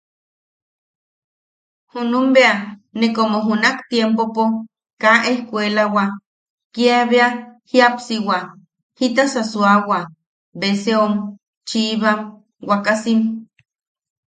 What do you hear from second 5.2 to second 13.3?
ejkuelawa kiabea jiapsiwa, jitasa suawa beseom chiibam wakasim.